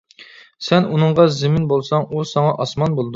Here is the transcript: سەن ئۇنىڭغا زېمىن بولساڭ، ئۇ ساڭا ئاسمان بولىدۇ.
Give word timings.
سەن 0.67 0.87
ئۇنىڭغا 0.95 1.25
زېمىن 1.35 1.67
بولساڭ، 1.73 2.09
ئۇ 2.15 2.23
ساڭا 2.31 2.57
ئاسمان 2.65 2.97
بولىدۇ. 3.01 3.09